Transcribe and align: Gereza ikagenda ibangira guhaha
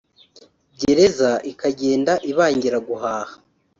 Gereza 0.79 1.31
ikagenda 1.51 2.13
ibangira 2.29 2.77
guhaha 2.87 3.33